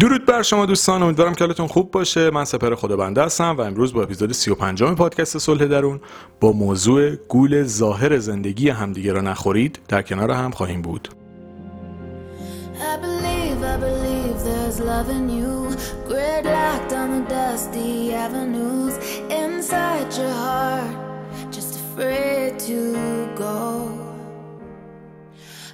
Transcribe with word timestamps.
درود 0.00 0.26
بر 0.26 0.42
شما 0.42 0.66
دوستان 0.66 1.02
امیدوارم 1.02 1.34
که 1.34 1.44
حالتون 1.44 1.66
خوب 1.66 1.90
باشه. 1.90 2.30
من 2.30 2.44
سپر 2.44 2.74
خدا 2.74 2.96
بنده 2.96 3.22
هستم 3.22 3.56
و 3.58 3.60
امروز 3.60 3.92
با 3.92 4.02
اپیزود 4.02 4.32
35 4.32 4.82
پادکست 4.82 5.38
صلح 5.38 5.66
درون 5.66 6.00
با 6.40 6.52
موضوع 6.52 7.10
گول 7.16 7.62
ظاهر 7.62 8.18
زندگی 8.18 8.68
همدیگه 8.68 9.12
را 9.12 9.20
نخورید 9.20 9.78
در 9.88 10.02
کنار 10.02 10.30
هم 10.30 10.50
خواهیم 10.50 10.82
بود. 10.82 11.08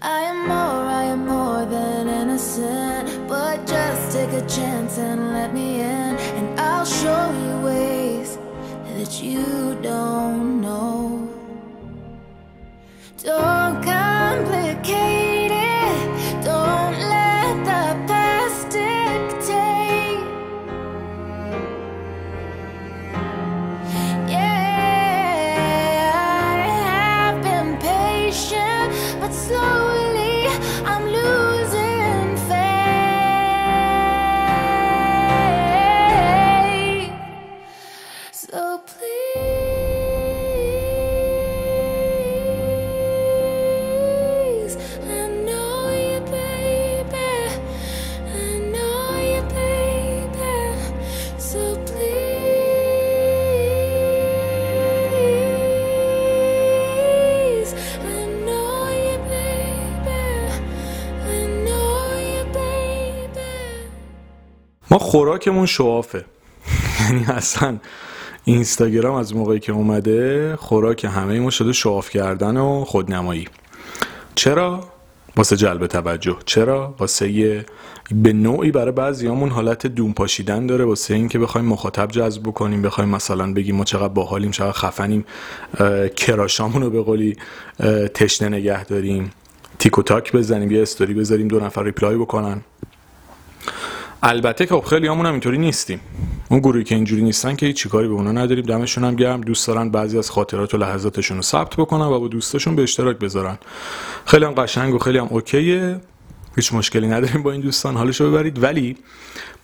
I 0.04 0.22
am 0.22 0.48
more, 0.48 0.84
I 1.00 1.04
am 1.04 1.26
more 1.26 1.64
than 1.64 2.08
innocent, 2.08 3.28
but 3.28 3.64
just 3.68 4.12
take 4.16 4.32
a 4.32 4.44
chance 4.48 4.98
and 4.98 5.32
let 5.32 5.54
me 5.54 5.80
in, 5.80 6.16
and 6.38 6.58
I'll 6.58 6.84
show 6.84 7.30
you 7.44 7.64
ways 7.64 8.36
that 8.88 9.22
you 9.22 9.78
don't 9.80 10.60
know. 10.60 11.28
Don't 13.22 13.80
complicate 13.84 15.21
ما 64.92 64.98
خوراکمون 64.98 65.66
شوافه. 65.66 66.24
یعنی 67.00 67.24
اصلا 67.28 67.76
اینستاگرام 68.44 69.14
از 69.14 69.36
موقعی 69.36 69.60
که 69.60 69.72
اومده 69.72 70.56
خوراک 70.56 71.04
همه 71.04 71.40
ما 71.40 71.50
شده 71.50 71.72
شواف 71.72 72.10
کردن 72.10 72.56
و 72.56 72.84
خودنمایی. 72.84 73.48
چرا؟ 74.34 74.80
واسه 75.36 75.56
جلب 75.56 75.86
توجه. 75.86 76.36
چرا؟ 76.46 76.94
واسه 76.98 77.30
یه 77.30 77.66
به 78.10 78.32
نوعی 78.32 78.70
برای 78.70 78.92
بعضیامون 78.92 79.48
حالت 79.48 79.86
دون 79.86 80.12
پاشیدن 80.12 80.66
داره. 80.66 80.84
واسه 80.84 81.14
اینکه 81.14 81.38
بخوایم 81.38 81.66
مخاطب 81.66 82.08
جذب 82.10 82.42
بکنیم 82.42 82.82
بخوایم 82.82 83.10
مثلا 83.10 83.52
بگیم 83.52 83.76
ما 83.76 83.84
چقدر 83.84 84.08
باحالیم 84.08 84.50
چقدر 84.50 84.72
خفنیم 84.72 85.24
کراشامون 86.16 86.82
رو 86.82 86.90
به 86.90 87.02
قولی 87.02 87.36
تشنه 88.14 88.48
نگه 88.48 88.84
داریم 88.84 89.30
تیک 89.78 89.92
تاک 89.92 90.32
بزنیم 90.32 90.70
یه 90.70 90.82
استوری 90.82 91.14
بذاریم 91.14 91.48
دو 91.48 91.60
نفر 91.60 91.82
ریپلای 91.82 92.16
بکنن. 92.16 92.62
البته 94.22 94.66
که 94.66 94.74
خب 94.74 94.84
خیلی 94.84 95.06
همون 95.06 95.26
هم 95.26 95.32
اینطوری 95.32 95.58
نیستیم. 95.58 96.00
اون 96.48 96.60
گروهی 96.60 96.84
که 96.84 96.94
اینجوری 96.94 97.22
نیستن 97.22 97.56
که 97.56 97.66
هیچ 97.66 97.76
چیکاری 97.76 98.08
به 98.08 98.14
اونا 98.14 98.32
نداریم. 98.32 98.64
دمشون 98.64 99.04
هم 99.04 99.16
گرم. 99.16 99.40
دوست 99.40 99.66
دارن 99.66 99.90
بعضی 99.90 100.18
از 100.18 100.30
خاطرات 100.30 100.74
و 100.74 100.78
لحظاتشون 100.78 101.36
رو 101.36 101.42
ثبت 101.42 101.76
بکنن 101.76 102.04
و 102.04 102.20
با 102.20 102.28
دوستاشون 102.28 102.76
به 102.76 102.82
اشتراک 102.82 103.18
بذارن. 103.18 103.58
خیلی 104.24 104.44
هم 104.44 104.52
قشنگ 104.52 104.94
و 104.94 104.98
خیلی 104.98 105.18
هم 105.18 105.26
اوکیه. 105.30 106.00
هیچ 106.56 106.72
مشکلی 106.72 107.08
نداریم 107.08 107.42
با 107.42 107.52
این 107.52 107.60
دوستان. 107.60 107.96
حالشو 107.96 108.30
ببرید. 108.30 108.62
ولی 108.62 108.96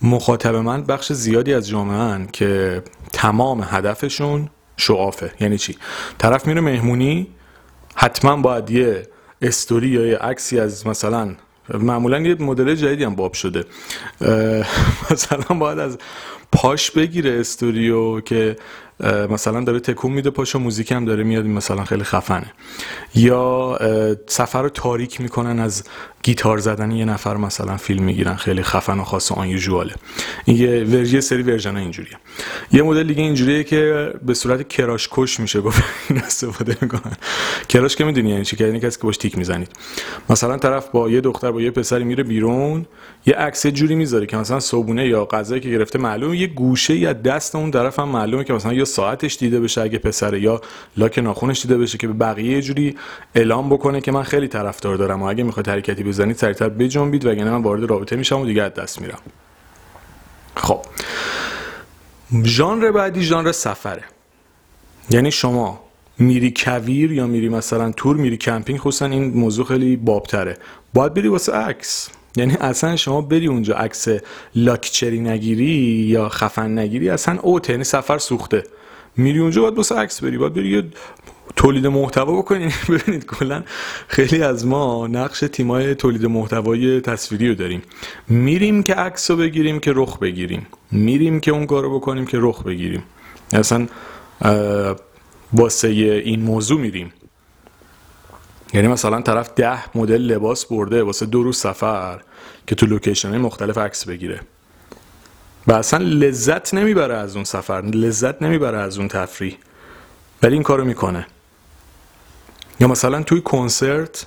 مخاطب 0.01 0.55
من 0.55 0.83
بخش 0.83 1.13
زیادی 1.13 1.53
از 1.53 1.67
جامعه 1.67 2.27
که 2.33 2.83
تمام 3.13 3.67
هدفشون 3.69 4.49
شعافه. 4.77 5.31
یعنی 5.39 5.57
چی؟ 5.57 5.77
طرف 6.17 6.47
میره 6.47 6.61
مهمونی 6.61 7.27
حتما 7.95 8.35
باید 8.35 8.69
یه 8.69 9.07
استوری 9.41 9.87
یا 9.87 10.05
یه 10.05 10.17
عکسی 10.17 10.59
از 10.59 10.87
مثلا 10.87 11.35
معمولا 11.73 12.19
یه 12.19 12.35
مدل 12.39 12.75
جدیدی 12.75 13.03
هم 13.03 13.15
باب 13.15 13.33
شده. 13.33 13.65
مثلا 15.11 15.55
باید 15.59 15.79
از 15.79 15.97
پاش 16.51 16.91
بگیره 16.91 17.39
استوریو 17.39 18.21
که 18.21 18.57
مثلا 19.29 19.63
داره 19.63 19.79
تکون 19.79 20.11
میده 20.11 20.29
پاشو 20.29 20.59
موزیک 20.59 20.91
هم 20.91 21.05
داره 21.05 21.23
میاد 21.23 21.45
مثلا 21.45 21.85
خیلی 21.85 22.03
خفنه. 22.03 22.53
یا 23.15 23.79
صفحه 24.27 24.61
رو 24.61 24.69
تاریک 24.69 25.21
می‌کنن 25.21 25.59
از 25.59 25.83
گیتار 26.23 26.57
زدن 26.57 26.91
یه 26.91 27.05
نفر 27.05 27.37
مثلا 27.37 27.77
فیلم 27.77 28.03
می‌گیرن 28.03 28.35
خیلی 28.35 28.63
خفن 28.63 28.99
و 28.99 29.03
خاص 29.03 29.31
و 29.31 29.35
آن 29.35 29.47
این 29.47 30.57
یه 30.57 30.83
ور- 30.83 31.13
یه 31.13 31.21
سری 31.21 31.43
version 31.43 31.77
اینجوریه. 31.77 32.17
یه 32.71 32.83
مدل 32.83 33.03
دیگه 33.03 33.23
اینجوریه 33.23 33.63
که 33.63 34.13
به 34.25 34.33
صورت 34.33 34.67
crush 34.67 35.07
کش 35.11 35.39
میشه 35.39 35.61
گفت 35.61 35.83
استفاده 36.09 36.77
می‌کنن. 36.81 37.17
کراش 37.69 37.95
که 37.95 38.03
می‌دونی 38.05 38.29
یعنی 38.29 38.45
چی؟ 38.45 38.55
که 38.55 38.65
یعنی 38.65 38.79
کسی 38.79 38.99
که 38.99 39.03
باش 39.03 39.17
تیک 39.17 39.37
می‌زنید. 39.37 39.69
مثلا 40.29 40.57
طرف 40.57 40.89
با 40.89 41.09
یه 41.09 41.21
دختر 41.21 41.51
با 41.51 41.61
یه 41.61 41.71
پسری 41.71 42.03
میره 42.03 42.23
بیرون 42.23 42.85
یه 43.25 43.33
عکس 43.35 43.67
جوری 43.67 43.95
می‌ذاره 43.95 44.25
که 44.25 44.37
مثلا 44.37 44.59
صبونه 44.59 45.07
یا 45.07 45.25
غذایی 45.25 45.61
که 45.61 45.69
گرفته 45.69 45.99
معلومه 45.99 46.37
یه 46.37 46.47
گوشه 46.47 46.95
یا 46.95 47.13
دست 47.13 47.55
اون 47.55 47.71
طرف 47.71 47.99
هم 47.99 48.09
معلومه 48.09 48.43
که 48.43 48.53
مثلا 48.53 48.73
یا 48.73 48.85
ساعتش 48.89 49.37
دیده 49.37 49.59
بشه 49.59 49.81
اگه 49.81 49.97
پسره 49.97 50.41
یا 50.41 50.61
لاک 50.97 51.19
ناخونش 51.19 51.61
دیده 51.61 51.77
بشه 51.77 51.97
که 51.97 52.07
به 52.07 52.13
بقیه 52.13 52.51
یه 52.51 52.61
جوری 52.61 52.97
اعلام 53.35 53.69
بکنه 53.69 54.01
که 54.01 54.11
من 54.11 54.23
خیلی 54.23 54.47
طرفدار 54.47 54.95
دارم 54.95 55.21
و 55.21 55.25
اگه 55.25 55.43
می‌خواید 55.43 55.69
حرکتی 55.69 56.03
بزنید 56.03 56.35
سریعتر 56.35 56.69
بجنبید 56.69 57.25
وگرنه 57.25 57.51
من 57.51 57.61
وارد 57.63 57.83
رابطه 57.83 58.15
میشم 58.15 58.41
و 58.41 58.45
دیگه 58.45 58.63
از 58.63 58.73
دست 58.73 59.01
میرم. 59.01 59.19
خب. 60.55 60.85
ژانر 62.43 62.91
بعدی 62.91 63.21
ژانر 63.21 63.51
سفره. 63.51 64.03
یعنی 65.09 65.31
شما 65.31 65.79
میری 66.19 66.53
کویر 66.57 67.11
یا 67.11 67.27
میری 67.27 67.49
مثلا 67.49 67.91
تور 67.91 68.17
میری 68.17 68.37
کمپینگ 68.37 68.79
خصوصا 68.79 69.05
این 69.05 69.23
موضوع 69.37 69.65
خیلی 69.65 69.95
بابتره. 69.95 70.57
باید 70.93 71.13
بری 71.13 71.27
واسه 71.27 71.53
عکس. 71.53 72.09
یعنی 72.35 72.53
اصلا 72.53 72.95
شما 72.95 73.21
بری 73.21 73.47
اونجا 73.47 73.75
عکس 73.75 74.07
لاکچری 74.55 75.19
نگیری 75.19 75.65
یا 76.09 76.29
خفن 76.29 76.79
نگیری 76.79 77.09
اصلا 77.09 77.39
اوت 77.39 77.69
یعنی 77.69 77.83
سفر 77.83 78.17
سوخته. 78.17 78.63
میری 79.17 79.39
اونجا 79.39 79.61
باید 79.61 79.73
واسه 79.73 79.95
عکس 79.95 80.23
بری 80.23 80.37
باید 80.37 80.53
بری 80.53 80.91
تولید 81.55 81.87
محتوا 81.87 82.37
بکنین 82.37 82.71
ببینید 82.89 83.25
کلا 83.25 83.63
خیلی 84.07 84.43
از 84.43 84.65
ما 84.65 85.07
نقش 85.07 85.39
تیمای 85.39 85.95
تولید 85.95 86.25
محتوای 86.25 87.01
تصویری 87.01 87.49
رو 87.49 87.55
داریم. 87.55 87.81
میریم 88.27 88.83
که 88.83 88.93
عکس 88.93 89.31
رو 89.31 89.37
بگیریم 89.37 89.79
که 89.79 89.91
رخ 89.95 90.19
بگیریم. 90.19 90.67
میریم 90.91 91.39
که 91.39 91.51
اون 91.51 91.65
کارو 91.65 91.99
بکنیم 91.99 92.25
که 92.25 92.37
رخ 92.41 92.63
بگیریم. 92.63 93.03
اصلا 93.53 93.87
واسه 95.53 95.87
این 96.25 96.41
موضوع 96.41 96.81
میریم. 96.81 97.11
یعنی 98.73 98.87
مثلا 98.87 99.21
طرف 99.21 99.49
ده 99.55 99.97
مدل 99.97 100.21
لباس 100.21 100.65
برده 100.65 101.03
واسه 101.03 101.25
دو 101.25 101.43
روز 101.43 101.57
سفر 101.57 102.21
که 102.67 102.75
تو 102.75 102.85
لوکیشن 102.85 103.37
مختلف 103.37 103.77
عکس 103.77 104.05
بگیره. 104.05 104.39
و 105.67 105.73
اصلا 105.73 106.05
لذت 106.05 106.73
نمی‌بره 106.73 107.15
از 107.15 107.35
اون 107.35 107.45
سفر 107.45 107.81
لذت 107.81 108.41
نمی‌بره 108.41 108.77
از 108.77 108.97
اون 108.97 109.07
تفریح. 109.07 109.57
ولی 110.43 110.53
این 110.53 110.63
کارو 110.63 110.85
می‌کنه. 110.85 111.27
یا 112.79 112.87
مثلا 112.87 113.23
توی 113.23 113.41
کنسرت 113.41 114.25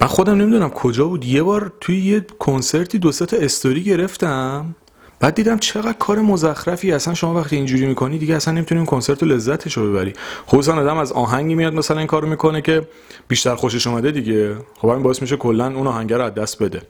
من 0.00 0.06
خودم 0.06 0.34
نمی‌دونم 0.34 0.70
کجا 0.70 1.08
بود. 1.08 1.24
یه 1.24 1.42
بار 1.42 1.72
توی 1.80 2.00
یه 2.00 2.26
کنسرتی 2.38 2.98
دو 2.98 3.12
تا 3.12 3.36
استوری 3.36 3.82
گرفتم. 3.84 4.74
بعد 5.22 5.34
دیدم 5.34 5.58
چقدر 5.58 5.92
کار 5.92 6.18
مزخرفی 6.18 6.92
اصلا 6.92 7.14
شما 7.14 7.34
وقتی 7.34 7.56
اینجوری 7.56 7.86
می‌کنی 7.86 8.18
دیگه 8.18 8.36
اصلا 8.36 8.54
نمی‌تونی 8.54 8.78
اون 8.78 8.86
کنسرت 8.86 9.22
رو 9.22 9.28
لذتش 9.28 9.76
رو 9.76 9.90
ببری. 9.90 10.12
خصوصا 10.48 10.74
آدم 10.74 10.96
از 10.96 11.12
آهنگی 11.12 11.54
میاد 11.54 11.74
مثلا 11.74 11.98
این 11.98 12.06
کارو 12.06 12.28
می‌کنه 12.28 12.62
که 12.62 12.88
بیشتر 13.28 13.54
خوشش 13.54 13.86
اومده 13.86 14.10
دیگه. 14.10 14.56
خب 14.78 14.88
همین 14.88 15.02
باعث 15.02 15.22
میشه 15.22 15.36
کلا 15.36 15.66
اون 15.66 15.86
آهنگ 15.86 16.12
رو 16.12 16.22
از 16.22 16.34
دست 16.34 16.62
بده. 16.62 16.82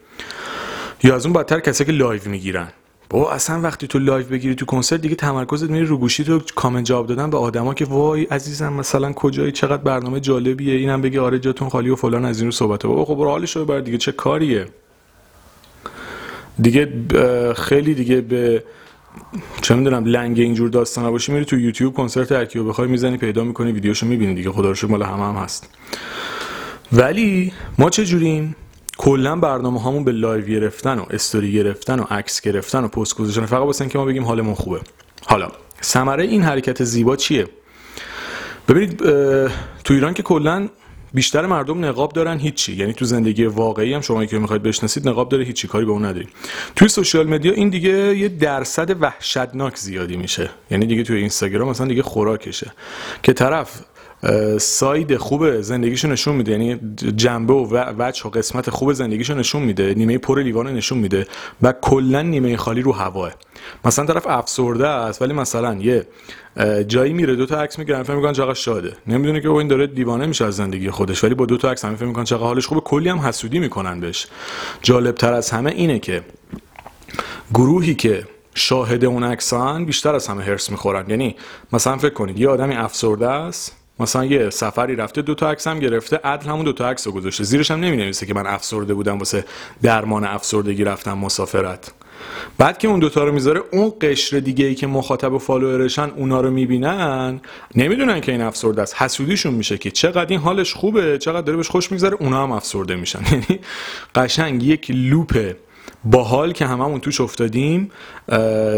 یا 1.03 1.15
از 1.15 1.25
اون 1.25 1.33
بدتر 1.33 1.59
کسی 1.59 1.85
که 1.85 1.91
live 1.91 2.21
می‌گیرن. 2.25 2.67
بابا 3.09 3.31
اصلا 3.31 3.61
وقتی 3.61 3.87
تو 3.87 3.99
live 3.99 4.25
بگیری 4.25 4.55
تو 4.55 4.65
کنسرت 4.65 5.01
دیگه 5.01 5.15
تمرکزت 5.15 5.69
میره 5.69 5.85
رو 5.85 5.97
گوشی 5.97 6.23
تو 6.23 6.39
کامنت 6.55 6.85
جواب 6.85 7.07
دادن 7.07 7.29
به 7.29 7.37
آدما 7.37 7.73
که 7.73 7.85
وای 7.85 8.23
عزیزم 8.23 8.73
مثلا 8.73 9.13
کجایی 9.13 9.51
چقدر 9.51 9.83
برنامه 9.83 10.19
جالبیه. 10.19 10.73
اینم 10.73 11.01
بگه 11.01 11.21
آره 11.21 11.39
جاتون 11.39 11.69
خالی 11.69 11.89
و 11.89 11.95
فلان 11.95 12.25
از 12.25 12.39
این 12.39 12.47
رو 12.47 12.51
صحبت 12.51 12.85
بابا 12.85 13.05
خب 13.05 13.17
حالش 13.17 13.55
رو 13.55 13.65
ببر 13.65 13.79
دیگه 13.79 13.97
چه 13.97 14.11
کاریه؟ 14.11 14.65
دیگه 16.61 16.87
خیلی 17.53 17.93
دیگه 17.93 18.21
به 18.21 18.63
چه 19.61 19.75
می‌دونم 19.75 20.05
لنگ 20.05 20.39
اینجور 20.39 20.69
داستانا 20.69 21.11
باشی 21.11 21.31
میری 21.31 21.45
تو 21.45 21.59
یوتیوب 21.59 21.93
کنسرت 21.93 22.31
هر 22.31 22.45
کیو 22.45 22.63
بخوای 22.63 22.87
می‌زنی 22.87 23.17
پیدا 23.17 23.43
می‌کنی 23.43 23.71
ویدیوشو 23.71 24.05
می‌بینی 24.05 24.35
دیگه 24.35 24.51
خدا 24.51 24.69
رو 24.69 24.75
شکر 24.75 24.87
مال 24.87 25.03
همه 25.03 25.23
هم 25.23 25.35
هست. 25.35 25.69
ولی 26.91 27.53
ما 27.77 27.89
چه 27.89 28.05
جوریم؟ 28.05 28.55
کلا 28.97 29.35
برنامه 29.35 29.81
هامون 29.81 30.03
به 30.03 30.11
live 30.11 30.45
گرفتن 30.45 30.99
و 30.99 31.05
استوری 31.09 31.51
گرفتن 31.53 31.99
و 31.99 32.03
عکس 32.03 32.41
گرفتن 32.41 32.83
و 32.83 32.87
پست 32.87 33.15
گذاشتن. 33.15 33.45
فقط 33.45 33.59
واسه 33.59 33.81
اینکه 33.81 33.97
ما 33.97 34.05
بگیم 34.05 34.23
حالمون 34.23 34.53
خوبه. 34.53 34.79
حالا 35.25 35.51
ثمره 35.83 36.23
این 36.23 36.43
حرکت 36.43 36.83
زیبا 36.83 37.15
چیه؟ 37.15 37.47
ببینید 38.67 38.97
تو 39.83 39.93
ایران 39.93 40.13
که 40.13 40.23
کلا 40.23 40.69
بیشتر 41.13 41.45
مردم 41.45 41.85
نقاب 41.85 42.13
دارن 42.13 42.39
هیچی. 42.39 42.73
یعنی 42.73 42.93
تو 42.93 43.05
زندگی 43.05 43.45
واقعی 43.45 43.93
هم 43.93 44.01
شما 44.01 44.25
که 44.25 44.39
می‌خواید 44.39 44.63
بشناسید 44.63 45.09
نقاب 45.09 45.29
داره 45.29 45.43
هیچی 45.43 45.67
کاری 45.67 45.85
به 45.85 45.91
اون 45.91 46.05
نداری 46.05 46.27
توی 46.75 46.87
سوشال 46.87 47.27
مدیا 47.27 47.51
این 47.51 47.69
دیگه 47.69 48.17
یه 48.17 48.29
درصد 48.29 49.01
وحشتناک 49.01 49.77
زیادی 49.77 50.17
میشه. 50.17 50.49
یعنی 50.71 50.85
دیگه 50.85 51.03
توی 51.03 51.17
اینستاگرام 51.17 51.69
مثلا 51.69 51.87
دیگه 51.87 52.03
خوراکشه. 52.03 52.71
که 53.23 53.33
طرف 53.33 53.81
ساید 54.57 55.17
خوب 55.17 55.61
زندگیشو 55.61 56.07
نشون 56.07 56.35
میده. 56.35 56.51
یعنی 56.51 56.79
جنبه 57.15 57.53
و 57.53 57.93
وجه 57.97 58.23
و 58.25 58.29
قسمت 58.29 58.69
خوب 58.69 58.93
زندگیشو 58.93 59.35
نشون 59.35 59.63
میده. 59.63 59.93
نیمه 59.93 60.17
پر 60.17 60.41
لیوان 60.41 60.67
نشون 60.67 60.97
میده. 60.97 61.27
و 61.61 61.73
کلا 61.81 62.21
نیمه 62.21 62.57
خالی 62.57 62.81
رو 62.81 62.91
هواه. 62.91 63.31
مثلا 63.85 64.05
طرف 64.05 64.27
افسرده 64.27 64.87
است 64.87 65.21
ولی 65.21 65.33
مثلا 65.33 65.73
یه 65.73 66.07
جایی 66.87 67.13
میره 67.13 67.35
دو 67.35 67.45
تا 67.45 67.61
عکس 67.61 67.79
می‌گیرن 67.79 68.03
فکر 68.03 68.15
می‌کنن 68.15 68.33
چقدر 68.33 68.53
شاده. 68.53 68.93
نمی‌دونه 69.07 69.41
که 69.41 69.49
این 69.49 69.67
داره 69.67 69.87
دیوانه 69.87 70.25
میشه 70.25 70.45
از 70.45 70.55
زندگی 70.55 70.89
خودش 70.89 71.23
ولی 71.23 71.35
با 71.35 71.45
دو 71.45 71.57
تا 71.57 71.71
عکس 71.71 71.85
همین 71.85 71.97
فکر 71.97 72.05
می‌کنن 72.05 72.23
چقدر 72.23 72.43
حالش 72.43 72.67
خوبه. 72.67 72.81
کلی 72.81 73.09
هم 73.09 73.19
حسودی 73.19 73.59
می‌کنن 73.59 73.99
بهش. 73.99 74.27
جالب 74.81 75.15
تر 75.15 75.33
از 75.33 75.51
همه 75.51 75.71
اینه 75.71 75.99
که 75.99 76.21
گروهی 77.53 77.95
که 77.95 78.23
شاهد 78.55 79.05
اون 79.05 79.23
عکسان 79.23 79.85
بیشتر 79.85 80.15
از 80.15 80.27
همه 80.27 80.43
هرس 80.43 80.69
می‌خورن. 80.69 81.09
یعنی 81.09 81.35
مثلا 81.73 81.97
فکر 81.97 82.13
کنید 82.13 82.39
یه 82.39 82.49
آدمی 82.49 82.75
افسرده 82.75 83.29
است 83.29 83.82
مثلا 83.99 84.25
یه 84.25 84.49
سفری 84.49 84.95
رفته 84.95 85.21
دو 85.21 85.35
تا 85.35 85.51
عکس 85.51 85.67
هم 85.67 85.79
گرفته 85.79 86.19
عدل 86.23 86.49
همون 86.49 86.65
دو 86.65 86.73
تا 86.73 86.89
عکس 86.89 87.07
رو 87.07 87.13
گذاشته. 87.13 87.43
زیرش 87.43 87.71
هم 87.71 87.79
نمی‌نویسه 87.79 88.25
که 88.25 88.33
من 88.33 88.47
افسرده 88.47 88.93
بودم 88.93 89.17
واسه 89.17 89.45
درمان 89.81 90.23
افسردگی 90.23 90.83
رفتم 90.83 91.17
مسافرت. 91.17 91.91
بعد 92.57 92.77
که 92.77 92.87
اون 92.87 92.99
دوتا 92.99 93.23
رو 93.23 93.31
می‌ذاره 93.31 93.61
اون 93.71 93.93
قشر 94.01 94.39
دیگه 94.39 94.65
ای 94.65 94.75
که 94.75 94.87
مخاطب 94.87 95.33
و 95.33 95.39
فالوورشن 95.39 96.09
اونا 96.09 96.41
رو 96.41 96.51
می‌بینن 96.51 97.41
نمی‌دونن 97.75 98.21
که 98.21 98.31
این 98.31 98.41
افسرده 98.41 98.81
است. 98.81 98.95
حسودیشون 98.95 99.53
میشه 99.53 99.77
که 99.77 99.91
چقدر 99.91 100.29
این 100.29 100.39
حالش 100.39 100.73
خوبه 100.73 101.17
چقدر 101.17 101.41
داره 101.41 101.57
بهش 101.57 101.69
خوش 101.69 101.91
میگذره 101.91 102.17
اونا 102.19 102.43
هم 102.43 102.51
افسرده 102.51 102.95
میشن. 102.95 103.21
یعنی 103.31 103.59
قشنگ 104.15 104.63
یک 104.63 104.91
لوپ 104.91 105.55
با 106.05 106.23
حال 106.23 106.51
که 106.51 106.65
هممون 106.65 106.99
توش 106.99 107.21
افتادیم 107.21 107.91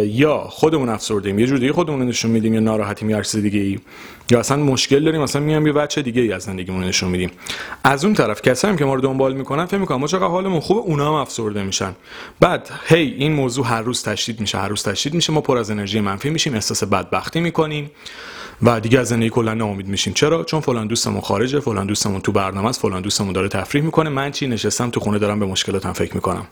یا 0.03 0.37
خودمون 0.37 0.89
افسردیم 0.89 1.39
یه 1.39 1.47
جور 1.47 1.57
دیگه 1.57 1.73
خودمون 1.73 2.07
نشون 2.07 2.31
میدیم 2.31 2.53
یا 2.53 2.59
ناراحتیم 2.59 3.09
یا 3.09 3.21
چیز 3.21 3.41
دیگه 3.41 3.59
ای 3.59 3.79
یا 4.31 4.39
اصلا 4.39 4.57
مشکل 4.57 5.03
داریم 5.03 5.21
مثلا 5.21 5.41
میام 5.41 5.67
یه 5.67 5.73
بچه 5.73 6.01
دیگه 6.01 6.21
ای 6.21 6.31
از 6.31 6.43
زندگیمون 6.43 6.83
نشون 6.83 7.09
میدیم. 7.09 7.31
از 7.83 8.05
اون 8.05 8.13
طرف 8.13 8.41
کسایی 8.41 8.71
هم 8.71 8.77
که 8.77 8.85
ما 8.85 8.93
رو 8.93 9.01
دنبال 9.01 9.33
می‌کنن 9.33 9.65
فکر 9.65 9.77
می‌کنم 9.77 9.99
ما 9.99 10.07
چقدر 10.07 10.27
حالمون 10.27 10.59
خوبه 10.59 10.79
اونا 10.79 11.07
هم 11.07 11.13
افسرده 11.13 11.63
میشن. 11.63 11.95
بعد 12.39 12.69
هی 12.87 13.15
این 13.17 13.33
موضوع 13.33 13.65
هر 13.65 13.81
روز 13.81 14.03
تشدید 14.03 14.39
میشه 14.39 14.57
هر 14.57 14.67
روز 14.67 14.83
تشدید 14.83 15.13
میشه 15.13 15.33
ما 15.33 15.41
پر 15.41 15.57
از 15.57 15.71
انرژی 15.71 15.99
منفی 15.99 16.29
میشیم 16.29 16.53
احساس 16.53 16.83
بدبختی 16.83 17.39
می‌کنیم 17.39 17.91
و 18.61 18.79
دیگه 18.79 18.99
از 18.99 19.07
زندگی 19.07 19.29
کلا 19.29 19.53
ناامید 19.53 19.87
میشیم. 19.87 20.13
چرا؟ 20.13 20.43
چون 20.43 20.59
فلان 20.59 20.87
دوستمون 20.87 21.21
خارجه 21.21 21.59
فلان 21.59 21.87
دوستمون 21.87 22.21
تو 22.21 22.31
برنامه 22.31 22.69
است 22.69 22.81
فلان 22.81 23.01
دوستمون 23.01 23.33
داره 23.33 23.49
تفریح 23.49 23.83
می‌کنه. 23.83 24.09
من 24.09 24.31
چی 24.31 24.47
نشستم 24.47 24.89
تو 24.89 24.99
خونه 24.99 25.19
دارم 25.19 25.39
به 25.39 25.45
مشکلاتم 25.45 25.93
فکر 25.93 26.15
می‌کنم. 26.15 26.47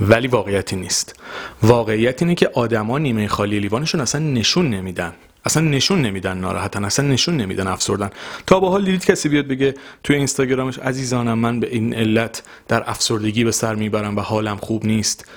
ولی 0.00 0.28
واقعیتی 0.28 0.76
نیست. 0.76 1.20
واقعیت 1.62 2.22
اینه 2.22 2.34
که 2.34 2.50
آدما 2.54 2.98
نیمه 2.98 3.28
خالی 3.28 3.60
لیوانشون 3.60 4.00
اصلا 4.00 4.20
نشون 4.20 4.70
نمیدن. 4.70 5.12
اصلا 5.44 5.62
نشون 5.62 6.02
نمیدن 6.02 6.38
ناراحتن 6.38 6.84
اصلا 6.84 7.06
نشون 7.06 7.36
نمیدن 7.36 7.66
افسردن. 7.66 8.10
تا 8.46 8.60
به 8.60 8.68
حال 8.68 8.84
دیدید 8.84 9.04
کسی 9.04 9.28
بیاد 9.28 9.46
بگه 9.46 9.74
توی 10.04 10.16
اینستاگرامش 10.16 10.78
عزیزانم 10.78 11.38
من 11.38 11.60
به 11.60 11.68
این 11.70 11.94
علت 11.94 12.42
در 12.68 12.90
افسردگی 12.90 13.44
به 13.44 13.52
سر 13.52 13.74
می‌برم 13.74 14.16
و 14.16 14.20
حالم 14.20 14.56
خوب 14.56 14.86
نیست 14.86 15.28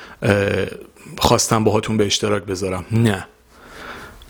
خواستم 1.17 1.63
باهاتون 1.63 1.97
به 1.97 2.05
اشتراک 2.05 2.43
بذارم. 2.43 2.85
نه. 2.91 3.27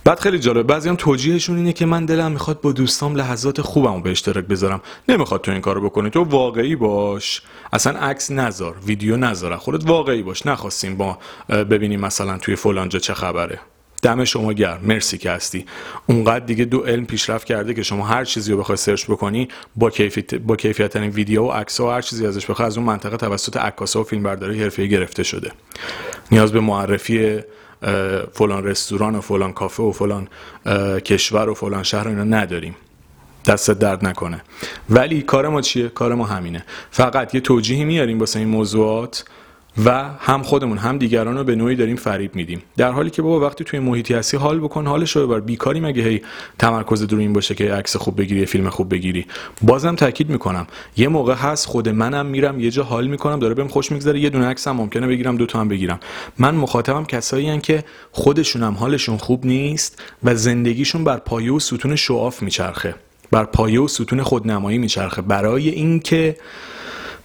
بعد 0.09 0.19
خیلی 0.19 0.39
جالب 0.39 0.67
بعضی 0.67 0.89
هم 0.89 0.95
توجیهشون 0.95 1.57
اینه 1.57 1.73
که 1.73 1.85
من 1.85 2.05
دلم 2.05 2.31
می‌خواد 2.31 2.61
با 2.61 2.71
دوستام 2.71 3.15
لحظات 3.15 3.61
خوبم 3.61 4.01
به 4.01 4.11
اشتراک 4.11 4.45
بذارم. 4.45 4.81
نمی‌خواد 5.09 5.41
تو 5.41 5.51
این 5.51 5.61
کارو 5.61 5.89
بکنی. 5.89 6.09
تو 6.09 6.23
واقعی 6.23 6.75
باش. 6.75 7.41
اصلا 7.73 7.99
عکس 7.99 8.31
نذار 8.31 8.75
ویدیو 8.85 9.17
نذار. 9.17 9.57
خودت 9.57 9.89
واقعی 9.89 10.23
باش. 10.23 10.45
نخواستیم 10.45 10.97
با 10.97 11.17
ببینیم 11.49 11.99
مثلا 11.99 12.37
توی 12.37 12.55
فلانجا 12.55 12.99
چه 12.99 13.13
خبره. 13.13 13.59
دم 14.01 14.23
شما 14.23 14.53
گرم. 14.53 14.79
مرسی 14.83 15.17
که 15.17 15.31
هستی. 15.31 15.65
اونقدر 16.07 16.45
دیگه 16.45 16.65
دو 16.65 16.79
علم 16.79 17.05
پیشرفت 17.05 17.47
کرده 17.47 17.73
که 17.73 17.83
شما 17.83 18.05
هر 18.05 18.25
چیزی 18.25 18.51
رو 18.51 18.57
بخوای 18.57 18.77
سرچ 18.77 19.05
بکنی 19.05 19.47
با 19.75 19.89
کیفیت 19.89 20.35
با 20.35 20.55
کیفیت 20.55 20.95
ویدیو 20.95 21.43
و 21.43 21.51
عکس 21.51 21.79
و 21.79 21.89
هر 21.89 22.01
چیزی 22.01 22.25
ازش 22.25 22.45
بخوای 22.45 22.65
از 22.67 22.77
اون 22.77 22.85
منطقه 22.85 23.17
توسط 23.17 23.57
عکاسا 23.57 24.01
و 24.01 24.03
فیلمبرداری 24.03 24.63
حرفه‌ای 24.63 24.89
گرفته 24.89 25.23
شده. 25.23 25.51
نیاز 26.31 26.51
به 26.51 26.59
معرفی 26.59 27.39
فلان 28.33 28.63
رستوران 28.63 29.15
و 29.15 29.21
فلان 29.21 29.53
کافه 29.53 29.83
و 29.83 29.91
فلان 29.91 30.27
کشور 30.99 31.49
و 31.49 31.53
فلان 31.53 31.83
شهر 31.83 32.07
اینا 32.07 32.23
نداریم. 32.23 32.75
دست 33.45 33.71
درد 33.71 34.05
نکنه. 34.05 34.41
ولی 34.89 35.21
کار 35.21 35.47
ما 35.47 35.61
چیه؟ 35.61 35.89
کار 35.89 36.15
ما 36.15 36.25
همینه. 36.25 36.65
فقط 36.91 37.35
یه 37.35 37.41
توجیهی 37.41 37.85
میاریم 37.85 38.19
واسه 38.19 38.39
این 38.39 38.47
موضوعات. 38.47 39.25
و 39.85 40.05
هم 40.19 40.43
خودمون 40.43 40.77
هم 40.77 40.97
دیگران 40.97 41.37
رو 41.37 41.43
به 41.43 41.55
نوعی 41.55 41.75
داریم 41.75 41.95
فریب 41.95 42.35
میدیم. 42.35 42.61
در 42.77 42.91
حالی 42.91 43.09
که 43.09 43.21
بابا 43.21 43.45
وقتی 43.45 43.63
توی 43.63 43.79
محیطی 43.79 44.13
هستی 44.13 44.37
حال 44.37 44.59
بکن 44.59 44.87
حالش 44.87 45.15
رو 45.15 45.27
ببر 45.27 45.39
بیکاری 45.39 45.79
مگه 45.79 46.03
هی 46.03 46.21
تمرکز 46.59 47.07
دور 47.07 47.19
این 47.19 47.33
باشه 47.33 47.55
که 47.55 47.73
عکس 47.73 47.95
خوب 47.95 48.17
بگیری 48.17 48.45
فیلم 48.45 48.69
خوب 48.69 48.93
بگیری؟ 48.93 49.25
بازم 49.61 49.95
تاکید 49.95 50.29
می‌کنم. 50.29 50.67
یه 50.97 51.07
موقع 51.07 51.33
هست 51.33 51.65
خود 51.65 51.89
منم 51.89 52.25
میرم 52.25 52.59
یه 52.59 52.71
جا 52.71 52.83
حال 52.83 53.07
می‌کنم 53.07 53.39
داره 53.39 53.53
بهم 53.53 53.67
خوش 53.67 53.91
میگذره 53.91 54.19
یه 54.19 54.29
دونه 54.29 54.45
عکس 54.45 54.67
هم 54.67 54.75
ممکنه 54.75 55.07
بگیرم 55.07 55.37
دو 55.37 55.45
تا 55.45 55.59
هم 55.59 55.67
بگیرم. 55.67 55.99
من 56.37 56.55
مخاطبم 56.55 57.05
کسایی 57.05 57.59
که 57.59 57.83
خودشون 58.11 58.63
هم 58.63 58.73
حالشون 58.73 59.17
خوب 59.17 59.45
نیست 59.45 60.01
و 60.23 60.35
زندگیشون 60.35 61.03
بر 61.03 61.17
پایه 61.17 61.53
و 61.53 61.59
ستون 61.59 61.95
شعاف 61.95 62.41
میچرخه. 62.41 62.95
بر 63.31 63.43
پایه 63.43 63.81
و 63.81 63.87
ستون 63.87 64.23
خودنمایی 64.23 64.77
میچرخه. 64.77 65.21
برای 65.21 65.69
اینکه 65.69 66.37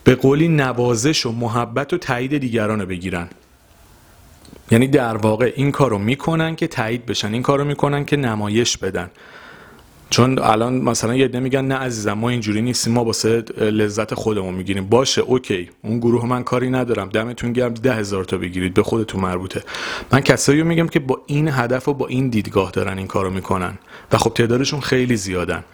به 0.04 0.14
قولی 0.14 0.48
نوازش 0.48 1.26
و 1.26 1.32
محبت 1.32 1.92
و 1.92 1.98
تایید 1.98 2.38
دیگران 2.38 2.80
رو 2.80 2.86
بگیرن. 2.86 3.28
یعنی 4.70 4.88
در 4.88 5.16
واقع 5.16 5.52
این 5.56 5.70
کار 5.70 5.90
رو 5.90 5.98
می‌کنن 5.98 6.56
که 6.56 6.66
تایید 6.66 7.06
بشن 7.06 7.32
این 7.32 7.42
کار 7.42 7.58
رو 7.58 7.64
می‌کنن 7.64 8.04
که 8.04 8.16
نمایش 8.16 8.76
بدن. 8.76 9.10
چون 10.14 10.38
الان 10.38 10.74
مثلا 10.74 11.14
یه 11.14 11.28
میگن 11.28 11.64
نه 11.64 11.74
عزیزم 11.74 12.12
ما 12.12 12.28
اینجوری 12.28 12.62
نیستیم 12.62 12.92
ما 12.92 13.04
واسه 13.04 13.44
لذت 13.58 14.14
خودمون 14.14 14.54
می‌گیریم. 14.54 14.86
باشه 14.86 15.20
اوکی. 15.20 15.70
اون 15.82 15.98
گروه 15.98 16.26
من 16.26 16.42
کاری 16.42 16.70
ندارم. 16.70 17.08
دمتون 17.08 17.52
گرم. 17.52 17.74
ده 17.74 17.94
هزار 17.94 18.24
تا 18.24 18.38
بگیرید. 18.38 18.74
به 18.74 18.82
خودتون 18.82 19.20
مربوطه. 19.20 19.62
من 20.12 20.20
کسایی 20.20 20.60
رو 20.60 20.66
میگم 20.66 20.88
که 20.88 20.98
با 20.98 21.20
این 21.26 21.48
هدف 21.48 21.88
و 21.88 21.94
با 21.94 22.06
این 22.06 22.28
دیدگاه 22.28 22.70
دارن 22.70 22.98
این 22.98 23.06
کارو 23.06 23.30
می‌کنن. 23.30 23.78
و 24.12 24.18
خب 24.18 24.32
تعدادشون 24.34 24.80
خیلی 24.80 25.16
زیادن. 25.16 25.64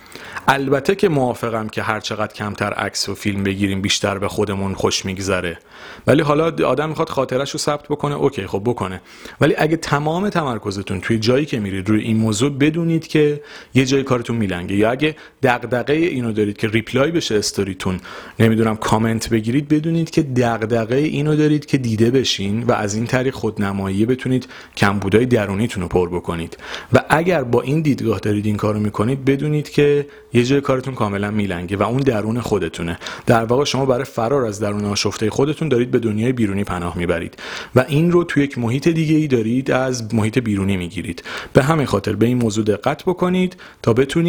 البته 0.49 0.95
که 0.95 1.09
موافقم 1.09 1.69
که 1.69 1.83
هر 1.83 2.01
چقدر 2.01 2.35
کمتر 2.35 2.73
عکس 2.73 3.09
و 3.09 3.15
فیلم 3.15 3.43
بگیریم 3.43 3.83
بیشتر 3.83 4.19
به 4.19 4.29
خودمون 4.29 4.75
خوش 4.75 5.05
میگذره. 5.05 5.59
ولی 6.07 6.23
حالا 6.23 6.45
آدم 6.45 6.89
می‌خواد 6.89 7.09
خاطرش 7.09 7.51
رو 7.51 7.59
ثبت 7.59 7.89
بکنه 7.89 8.15
okay 8.15 8.47
خب 8.47 8.63
بکنه. 8.65 9.01
ولی 9.41 9.55
اگه 9.59 9.77
تمام 9.77 10.29
تمرکزتون 10.29 11.01
توی 11.01 11.19
جایی 11.19 11.47
که 11.47 11.61
میرید 11.61 11.89
روی 11.89 12.03
این 12.03 12.17
موضوع 12.17 12.51
بدونید 12.51 13.07
که 13.07 13.43
یه 13.75 13.85
جای 13.85 14.03
کارتون 14.03 14.30
میلنگه. 14.37 14.77
یا 14.77 14.91
اگه 14.91 15.17
دغدغه 15.43 15.93
اینو 15.93 16.33
دارید 16.33 16.57
که 16.57 16.69
reply 16.69 17.11
بشه 17.11 17.35
استوریتون 17.35 18.01
نمی‌دونم 18.41 18.77
کامنت 18.77 19.29
بگیرید 19.29 19.69
بدونید 19.69 20.11
که 20.11 20.23
دغدغه 20.23 20.97
اینو 20.97 21.37
دارید 21.37 21.67
که 21.67 21.79
دیده 21.79 22.11
بشین 22.11 22.63
و 22.63 22.73
از 22.73 22.95
این 22.95 23.07
طریق 23.07 23.35
خودنمایی 23.35 24.07
بتونید 24.07 24.49
کمبودای 24.77 25.27
درونیتون 25.27 25.83
رو 25.83 25.89
پر 25.89 26.09
بکنید. 26.09 26.57
و 26.93 27.05
اگر 27.09 27.45
با 27.45 27.63
این 27.63 27.81
دیدگاه 27.81 28.19
دارید 28.19 28.47
این 28.47 28.57
کارو 28.57 28.81
می‌کنید 28.81 29.25
بدونید 29.25 29.71
که 29.71 30.07
یه 30.33 30.45
جای 30.45 30.61
کارتون 30.61 30.95
کاملا 30.95 31.31
میلنگه 31.31 31.77
و 31.77 31.83
اون 31.83 32.01
درون 32.01 32.41
خودتونه. 32.41 32.99
در 33.27 33.45
واقع 33.45 33.65
شما 33.65 33.87
برای 33.87 34.05
فرار 34.05 34.45
از 34.45 34.61
درون 34.61 34.85
آشفته 34.85 35.31
خودتون 35.31 35.69
دارید 35.69 35.91
به 35.91 35.99
دنیای 35.99 36.33
بیرونی 36.33 36.65
پناه 36.65 36.99
می‌برید. 36.99 37.37
و 37.75 37.85
این 37.89 38.13
رو 38.13 38.25
توی 38.25 38.43
یک 38.43 38.59
محیط 38.59 38.89
دیگه 38.89 39.17
ای 39.17 39.27
دارید 39.27 39.71
از 39.71 40.15
محیط 40.15 40.39
بیرونی 40.39 40.77
می‌گیرید. 40.77 41.23
به 41.53 41.63
همین 41.63 41.87
خاطر 41.87 42.13
به 42.13 42.27
این 42.27 42.39
موضوع 42.39 42.65
دقت 42.65 43.03
بکنید 43.03 43.57
تا 43.83 43.93
بتونید 43.93 44.20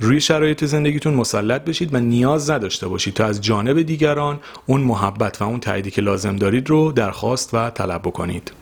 روی 0.00 0.20
شرایط 0.20 0.64
زندگیتون 0.64 1.14
مسلط 1.14 1.64
بشید 1.64 1.94
و 1.94 2.00
نیاز 2.00 2.50
نداشته 2.50 2.88
باشید 2.88 3.14
تا 3.14 3.24
از 3.26 3.40
جانب 3.40 3.82
دیگران 3.82 4.40
اون 4.66 4.80
محبت 4.80 5.42
و 5.42 5.44
اون 5.44 5.60
تاییدی 5.60 5.90
که 5.90 6.02
لازم 6.02 6.36
دارید 6.36 6.70
رو 6.70 6.92
درخواست 6.92 7.54
و 7.54 7.70
طلب 7.70 8.02
بکنید. 8.02 8.52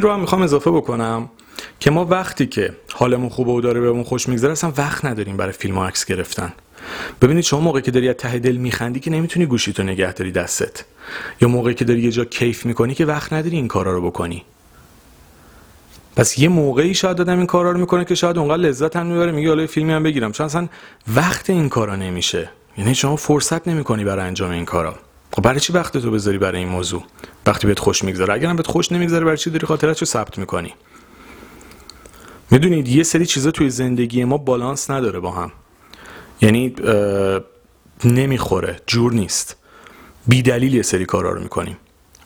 رو 0.00 0.12
هم 0.12 0.20
می‌خوام 0.20 0.42
اضافه 0.42 0.70
بکنم 0.70 1.30
که 1.80 1.90
ما 1.90 2.04
وقتی 2.04 2.46
که 2.46 2.72
حالمون 2.92 3.28
خوبه 3.28 3.52
و 3.52 3.60
داره 3.60 3.80
بهمون 3.80 4.04
خوش 4.04 4.28
میگذره 4.28 4.52
اصلا 4.52 4.72
وقت 4.76 5.04
نداریم 5.04 5.36
برای 5.36 5.52
فیلم 5.52 5.78
و 5.78 5.84
عکس 5.84 6.04
گرفتن. 6.04 6.52
ببینید 7.22 7.44
شما 7.44 7.60
موقعی 7.60 7.82
که 7.82 7.90
داری 7.90 8.08
از 8.08 8.14
ته 8.14 8.38
دل 8.38 8.56
میخندی 8.56 9.00
که 9.00 9.10
نمی‌تونی 9.10 9.46
گوشیتو 9.46 9.82
نگه 9.82 10.12
داری 10.12 10.32
دستت. 10.32 10.84
یا 11.40 11.48
موقعی 11.48 11.74
که 11.74 11.84
داری 11.84 12.00
یه 12.00 12.10
جا 12.10 12.24
کیف 12.24 12.66
می‌کنی 12.66 12.94
که 12.94 13.04
وقت 13.06 13.32
نداری 13.32 13.56
این 13.56 13.68
کارا 13.68 13.92
رو 13.92 14.10
بکنی. 14.10 14.44
پس 16.16 16.38
یه 16.38 16.48
موقعی 16.48 16.94
شاید 16.94 17.16
دادم 17.16 17.38
این 17.38 17.46
کارا 17.46 17.70
رو 17.70 17.78
می‌کنه 17.78 18.04
که 18.04 18.14
شاید 18.14 18.38
اونقدر 18.38 18.62
لذت 18.62 18.96
هم 18.96 19.06
می‌بره 19.06 19.32
میگه 19.32 19.48
حالا 19.48 19.66
فیلمی 19.66 19.92
هم 19.92 20.02
بگیرم. 20.02 20.32
چون 20.32 20.46
اصلا 20.46 20.68
وقت 21.14 21.50
این 21.50 21.68
کارا 21.68 21.96
نمیشه. 21.96 22.50
یعنی 22.78 22.94
شما 22.94 23.16
فرصت 23.16 23.68
نمی‌کنی 23.68 24.04
برای 24.04 24.26
انجام 24.26 24.50
این 24.50 24.64
کارا. 24.64 24.94
خب 25.34 25.42
برای 25.42 25.60
چی 25.60 25.72
وقت 25.72 25.96
تو 25.96 26.10
بذاری 26.10 26.38
برای 26.38 26.58
این 26.58 26.68
موضوع؟ 26.68 27.04
وقتی 27.46 27.66
بهت 27.66 27.78
خوش 27.78 28.04
میگذره. 28.04 28.34
اگرم 28.34 28.56
بهت 28.56 28.66
خوش 28.66 28.92
نمیگذره 28.92 29.24
برای 29.24 29.36
چی 29.36 29.50
داری 29.50 29.66
خاطرت 29.66 29.98
رو 29.98 30.06
ثبت 30.06 30.38
می‌کنی؟ 30.38 30.74
می‌دونید 32.50 32.88
یه 32.88 33.02
سری 33.02 33.26
چیزا 33.26 33.50
توی 33.50 33.70
زندگی 33.70 34.24
ما 34.24 34.36
بالانس 34.36 34.90
نداره 34.90 35.20
با 35.20 35.30
هم. 35.30 35.52
یعنی 36.40 36.74
نمی‌خوره 38.04 38.80
جور 38.86 39.12
نیست. 39.12 39.56
بی 40.26 40.42
دلیل 40.42 40.74
یه 40.74 40.82
سری 40.82 41.04
کارا 41.04 41.30
رو 41.30 41.40
می‌کنیم. 41.40 41.76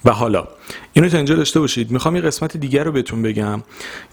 و 0.05 0.11
حالا 0.13 0.49
اینو 0.93 1.09
تا 1.09 1.17
اینجا 1.17 1.35
داشته 1.35 1.61
باشید. 1.61 1.91
می‌خوام 1.91 2.17
یه 2.17 2.23
قسمت 2.23 2.57
دیگر 2.57 2.85
رو 2.85 2.93
بهتون 2.93 3.23
بگم 3.23 3.63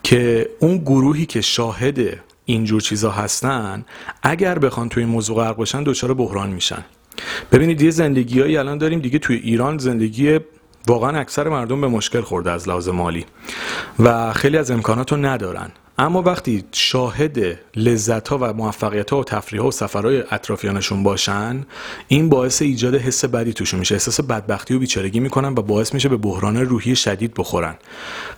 که 0.03 0.49
اون 0.59 0.77
گروهی 0.77 1.25
که 1.25 1.41
شاهد 1.41 1.99
اینجور 2.45 2.81
چیزا 2.81 3.11
هستن 3.11 3.85
اگر 4.23 4.59
بخوان 4.59 4.89
توی 4.89 5.03
این 5.03 5.11
موضوع 5.11 5.35
غرق 5.35 5.55
باشن 5.55 5.83
دچار 5.83 6.13
بحران 6.13 6.49
میشن. 6.49 6.85
ببینید 7.51 7.81
یه 7.81 7.91
زندگیهایی 7.91 8.57
الان 8.57 8.77
داریم 8.77 8.99
دیگه 8.99 9.19
توی 9.19 9.35
ایران 9.35 9.77
زندگی 9.77 10.39
واقعا 10.87 11.19
اکثر 11.19 11.49
مردم 11.49 11.81
به 11.81 11.87
مشکل 11.87 12.21
خورده 12.21 12.51
از 12.51 12.67
لحاظ 12.67 12.89
مالی 12.89 13.25
و 13.99 14.33
خیلی 14.33 14.57
از 14.57 14.71
امکانات 14.71 15.11
رو 15.11 15.17
ندارن. 15.17 15.71
اما 15.97 16.21
وقتی 16.21 16.63
شاهد 16.71 17.59
لذت 17.75 18.27
ها 18.27 18.37
و 18.41 18.53
موفقیت 18.53 19.09
ها 19.09 19.19
و 19.19 19.23
تفریح 19.23 19.61
ها 19.61 19.67
و 19.67 19.71
سفرهای 19.71 20.23
اطرافیانشون 20.31 21.03
باشن 21.03 21.65
این 22.07 22.29
باعث 22.29 22.61
ایجاد 22.61 22.95
حس 22.95 23.25
بدی 23.25 23.53
توشون 23.53 23.79
میشه 23.79 23.95
احساس 23.95 24.21
بدبختی 24.21 24.73
و 24.73 24.79
بیچارگی 24.79 25.19
می‌کنن 25.19 25.47
و 25.47 25.61
باعث 25.61 25.93
میشه 25.93 26.09
به 26.09 26.17
بحران 26.17 26.57
روحی 26.57 26.95
شدید 26.95 27.33
بخورن. 27.33 27.75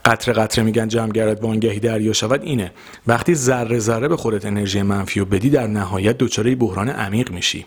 قطره 0.06 0.34
قطره 0.34 0.64
میگن 0.64 0.88
جمع 0.88 1.12
گرد 1.12 1.44
وانگهی 1.44 1.80
دریا 1.80 2.14
شود 2.14 2.44
اینه. 2.44 2.72
وقتی 3.08 3.36
ذره 3.36 3.80
ذره 3.80 4.08
به 4.08 4.18
خودت 4.18 4.46
انرژی 4.46 4.82
منفی 4.82 5.20
و 5.20 5.26
بدی 5.26 5.50
در 5.50 5.68
نهایت 5.68 6.18
دچار 6.18 6.56
بحران 6.56 6.90
عمیق 6.90 7.32
میشی. 7.32 7.66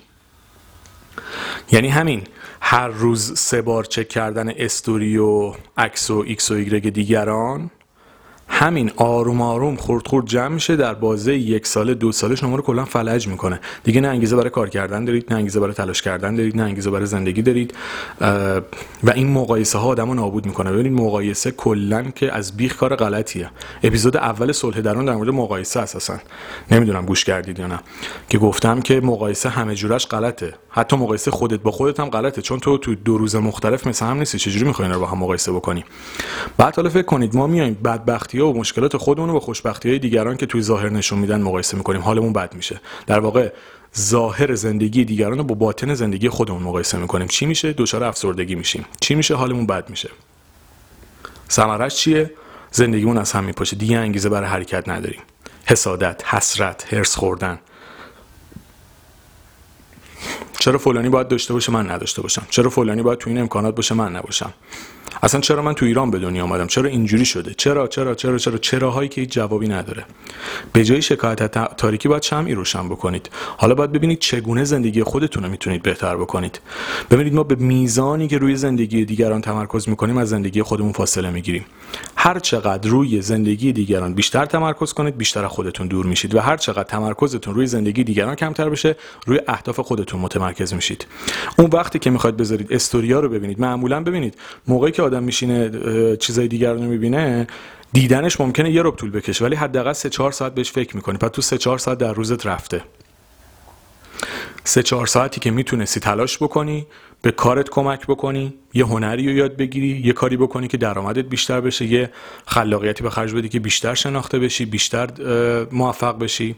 یعنی 1.72 1.88
همین 1.88 2.22
هر 2.60 2.88
روز 2.88 3.38
سه 3.38 3.62
بار 3.62 3.84
چک 3.84 4.08
کردن 4.08 4.52
استوری 4.56 5.16
و 5.16 5.54
عکس 5.76 6.10
و 6.10 6.24
ایکس 6.26 6.50
و 6.50 6.54
ایگرگ 6.54 6.88
دیگران 6.88 7.70
همین 8.52 8.90
آروم 8.96 9.42
آروم 9.42 9.76
خورد 9.76 10.06
خورد 10.06 10.26
جمع 10.26 10.48
میشه 10.48 10.76
در 10.76 10.94
بازه 10.94 11.34
یک 11.34 11.66
ساله 11.66 11.94
دو 11.94 12.12
ساله. 12.12 12.34
شما 12.34 12.56
رو 12.56 12.62
کلا 12.62 12.84
فلج 12.84 13.28
می‌کنه. 13.28 13.60
دیگه 13.84 14.00
نه 14.00 14.08
انگیزه 14.08 14.36
برای 14.36 14.50
کار 14.50 14.68
کردن 14.68 15.04
دارید 15.04 15.26
نه 15.30 15.36
انگیزه 15.36 15.60
برای 15.60 15.74
تلاش 15.74 16.02
کردن 16.02 16.34
دارید 16.34 16.56
نه 16.56 16.62
انگیزه 16.62 16.90
برای 16.90 17.06
زندگی 17.06 17.42
دارید. 17.42 17.74
و 19.04 19.10
این 19.14 19.32
مقایسه 19.32 19.78
ها 19.78 19.88
آدمو 19.88 20.14
نابود 20.14 20.46
می‌کنه. 20.46 20.72
ببینید 20.72 20.92
مقایسه 20.92 21.50
کلا 21.50 22.02
که 22.02 22.32
از 22.32 22.56
بیخ 22.56 22.76
کار 22.76 22.96
غلطیه. 22.96 23.50
اپیزود 23.82 24.16
اول 24.16 24.52
صلح 24.52 24.80
درون 24.80 25.04
در 25.04 25.14
مورد 25.14 25.28
مقایسه 25.28 25.80
اساسا. 25.80 26.18
نمی‌دونم 26.70 27.06
گوش 27.06 27.24
کردید 27.24 27.58
یا 27.58 27.66
نه. 27.66 27.80
که 28.28 28.38
گفتم 28.38 28.80
که 28.80 29.00
مقایسه 29.00 29.48
همه 29.48 29.74
جورش 29.74 30.06
غلطه. 30.06 30.54
حتی 30.68 30.96
مقایسه 30.96 31.30
خودت 31.30 31.60
با 31.60 31.70
خودت 31.70 32.00
هم 32.00 32.08
غلطه. 32.08 32.42
چون 32.42 32.60
تو 32.60 32.78
تو 32.78 32.94
دو 32.94 33.18
روز 33.18 33.36
مختلف 33.36 33.86
مثل 33.86 34.06
هم 34.06 34.18
نیستی. 34.18 34.38
چجوری 34.38 34.64
می‌خوای 34.64 34.88
رو 34.88 35.00
با 35.00 35.06
هم 35.06 35.18
مقایسه 35.18 35.52
بکنی؟ 35.52 35.84
بعد 36.56 36.76
حالا 36.76 36.90
فکر 36.90 37.02
کنید 37.02 37.36
ما 37.36 37.46
میایم 37.46 37.78
بدبختی 37.84 38.39
ها 38.40 38.50
و 38.50 38.58
مشکلات 38.58 38.96
خودمون 38.96 39.28
رو 39.28 39.34
با 39.34 39.40
خوشبختی 39.40 39.88
های 39.88 39.98
دیگران 39.98 40.36
که 40.36 40.46
توی 40.46 40.62
ظاهر 40.62 40.88
نشون 40.88 41.18
میدن 41.18 41.42
مقایسه 41.42 41.76
می‌کنیم. 41.76 42.00
حالمون 42.00 42.32
بد 42.32 42.54
میشه. 42.54 42.80
در 43.06 43.20
واقع 43.20 43.52
ظاهر 43.98 44.54
زندگی 44.54 45.04
دیگران 45.04 45.38
رو 45.38 45.44
با 45.44 45.54
باطن 45.54 45.94
زندگی 45.94 46.28
خودمون 46.28 46.62
مقایسه 46.62 46.98
می‌کنیم. 46.98 47.28
چی 47.28 47.46
میشه؟ 47.46 47.72
دچار 47.72 48.04
افسردگی 48.04 48.54
میشیم. 48.54 48.84
چی 49.00 49.14
میشه؟ 49.14 49.34
حالمون 49.34 49.66
بد 49.66 49.90
میشه. 49.90 50.10
ثمرش 51.50 51.96
چیه؟ 51.96 52.30
زندگیمون 52.70 53.18
از 53.18 53.32
هم 53.32 53.44
میپاشه. 53.44 53.76
دیگه 53.76 53.98
انگیزه 53.98 54.28
برای 54.28 54.48
حرکت 54.48 54.88
نداریم. 54.88 55.20
حسادت 55.66 56.22
حسرت 56.26 56.94
هرس 56.94 57.16
خوردن. 57.16 57.58
چرا 60.60 60.78
فلانی 60.78 61.08
باید 61.08 61.28
داشته 61.28 61.52
باشه 61.52 61.72
من 61.72 61.90
نداشته 61.90 62.22
باشم؟ 62.22 62.42
چرا 62.50 62.70
فلانی 62.70 63.02
باید 63.02 63.18
تو 63.18 63.30
این 63.30 63.38
امکانات 63.38 63.74
باشه 63.74 63.94
من 63.94 64.16
نباشم؟ 64.16 64.52
اصلا 65.22 65.40
چرا 65.40 65.62
من 65.62 65.74
تو 65.74 65.86
ایران 65.86 66.10
به 66.10 66.18
دنیا 66.18 66.44
آمدم؟ 66.44 66.66
چرا 66.66 66.88
اینجوری 66.88 67.24
شده؟ 67.24 67.54
چرا 67.54 67.86
چرا 67.88 68.14
چرا 68.14 68.38
چرا؟ 68.38 68.58
چرا 68.58 68.90
هایی 68.90 69.08
که 69.08 69.20
هیچ 69.20 69.30
جوابی 69.30 69.68
نداره. 69.68 70.04
به 70.72 70.84
جای 70.84 71.02
شکایت 71.02 71.76
تاریکی 71.76 72.08
باید 72.08 72.22
شمعی 72.22 72.54
روشن 72.54 72.88
بکنید. 72.88 73.30
حالا 73.56 73.74
باید 73.74 73.92
ببینید 73.92 74.18
چگونه 74.18 74.64
زندگی 74.64 75.02
خودتون 75.02 75.42
رو 75.42 75.50
می‌تونید 75.50 75.82
بهتر 75.82 76.16
بکنید. 76.16 76.60
ببینید 77.10 77.34
ما 77.34 77.42
به 77.42 77.54
میزانی 77.54 78.28
که 78.28 78.38
روی 78.38 78.56
زندگی 78.56 79.04
دیگران 79.04 79.40
تمرکز 79.40 79.88
می‌کنیم 79.88 80.18
از 80.18 80.28
زندگی 80.28 80.62
خودمون 80.62 80.92
فاصله 80.92 81.30
می‌گیریم. 81.30 81.64
هر 82.22 82.38
چقدر 82.38 82.90
روی 82.90 83.22
زندگی 83.22 83.72
دیگران 83.72 84.14
بیشتر 84.14 84.46
تمرکز 84.46 84.92
کنید 84.92 85.16
بیشتر 85.16 85.46
خودتون 85.46 85.88
دور 85.88 86.06
میشید 86.06 86.34
و 86.34 86.40
هر 86.40 86.56
چقدر 86.56 86.82
تمرکزتون 86.82 87.54
روی 87.54 87.66
زندگی 87.66 88.04
دیگران 88.04 88.34
کمتر 88.34 88.68
بشه 88.68 88.96
روی 89.26 89.40
اهداف 89.48 89.80
خودتون 89.80 90.20
متمرکز 90.20 90.74
میشید. 90.74 91.06
اون 91.58 91.70
وقتی 91.72 91.98
که 91.98 92.10
می‌خواید 92.10 92.36
بذارید 92.36 92.72
استوریا 92.72 93.20
رو 93.20 93.28
ببینید 93.28 93.60
معمولا 93.60 94.02
ببینید 94.02 94.34
موقعی 94.68 94.92
که 94.92 95.02
آدم 95.02 95.22
میشینه 95.22 96.16
چیزای 96.16 96.48
دیگر 96.48 96.72
رو 96.72 96.80
می‌بینه 96.80 97.46
دیدنش 97.92 98.40
ممکنه 98.40 98.70
یه 98.70 98.82
رب 98.82 98.96
طول 98.96 99.10
بکشه 99.10 99.44
ولی 99.44 99.56
حداقل 99.56 99.92
3 99.92 100.10
4 100.10 100.32
ساعت 100.32 100.54
بهش 100.54 100.72
فکر 100.72 100.96
می‌کنی. 100.96 101.18
پس 101.18 101.30
تو 101.30 101.42
3 101.42 101.58
4 101.58 101.78
ساعت 101.78 101.98
در 101.98 102.12
روزت 102.12 102.46
رفته. 102.46 102.82
سه 104.64 104.82
چهار 104.82 105.06
ساعتی 105.06 105.40
که 105.40 105.50
می‌تونستی 105.50 106.00
تلاش 106.00 106.42
بکنی 106.42 106.86
به 107.22 107.30
کارت 107.30 107.68
کمک 107.70 108.06
بکنی 108.06 108.54
یه 108.74 108.86
هنری 108.86 109.26
رو 109.26 109.32
یاد 109.32 109.56
بگیری 109.56 110.02
یه 110.04 110.12
کاری 110.12 110.36
بکنی 110.36 110.68
که 110.68 110.76
درآمدت 110.76 111.24
بیشتر 111.24 111.60
بشه 111.60 111.84
یه 111.84 112.10
خلاقیتی 112.46 113.02
به 113.02 113.10
خرج 113.10 113.34
بدی 113.34 113.48
که 113.48 113.60
بیشتر 113.60 113.94
شناخته 113.94 114.38
بشی 114.38 114.64
بیشتر 114.64 115.08
موفق 115.72 116.18
بشی. 116.18 116.56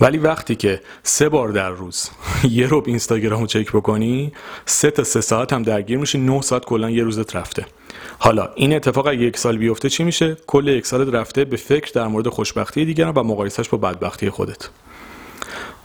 ولی 0.00 0.18
وقتی 0.18 0.56
که 0.56 0.80
سه 1.02 1.28
بار 1.28 1.48
در 1.48 1.70
روز 1.70 2.10
یه 2.50 2.66
روب 2.66 2.84
اینستاگرام 2.86 3.40
رو 3.40 3.46
چک 3.46 3.72
بکنی 3.72 4.32
سه 4.66 4.90
تا 4.90 5.04
سه 5.04 5.20
ساعت 5.20 5.52
هم 5.52 5.62
درگیر 5.62 5.98
میشی 5.98 6.18
نه 6.18 6.40
ساعت 6.40 6.64
کلا 6.64 6.90
یه 6.90 7.02
روزت 7.02 7.36
رفته. 7.36 7.66
حالا 8.18 8.48
این 8.54 8.74
اتفاق 8.74 9.06
اگه 9.06 9.22
یک 9.22 9.38
سال 9.38 9.58
بیفته 9.58 9.90
چی 9.90 10.04
میشه؟ 10.04 10.36
کل 10.46 10.68
یک 10.68 10.86
سالت 10.86 11.14
رفته 11.14 11.44
به 11.44 11.56
فکر 11.56 11.92
در 11.94 12.06
مورد 12.06 12.28
خوشبختی 12.28 12.84
دیگران 12.84 13.14
و 13.14 13.22
مقایسهش 13.22 13.68
با 13.68 13.78
بدبختی 13.78 14.30
خودت. 14.30 14.68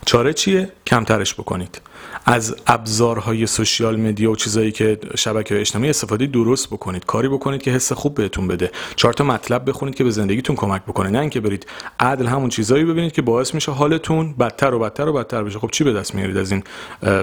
چاره 0.08 0.32
چیه؟ 0.32 0.72
کمترش 0.86 1.34
بکنید. 1.34 1.80
از 2.26 2.56
ابزارهای 2.66 3.46
سوشیال 3.46 4.00
مدیا 4.00 4.30
و 4.30 4.36
چیزایی 4.36 4.72
که 4.72 4.98
شبکه 5.16 5.60
اجتماعی 5.60 5.90
استفاده 5.90 6.26
درست 6.26 6.66
بکنید 6.66 7.06
کاری 7.06 7.28
بکنید 7.28 7.62
که 7.62 7.70
حس 7.70 7.92
خوب 7.92 8.14
بهتون 8.14 8.48
بده. 8.48 8.70
چهار 8.96 9.14
تا 9.14 9.24
مطلب 9.24 9.68
بخونید 9.68 9.94
که 9.94 10.04
به 10.04 10.10
زندگیتون 10.10 10.56
کمک 10.56 10.82
بکنه 10.82 11.10
نه 11.10 11.18
اینکه 11.18 11.40
برید 11.40 11.66
عدل 12.00 12.26
همون 12.26 12.48
چیزایی 12.48 12.84
ببینید 12.84 13.12
که 13.12 13.22
باعث 13.22 13.54
میشه 13.54 13.72
حالتون 13.72 14.32
بدتر 14.32 14.74
و 14.74 14.78
بدتر 14.78 15.08
و 15.08 15.12
بدتر 15.12 15.42
بشه. 15.44 15.58
خب 15.58 15.70
چی 15.72 15.84
به 15.84 15.92
دست 15.92 16.14
میارید 16.14 16.36
از 16.36 16.52
این 16.52 16.62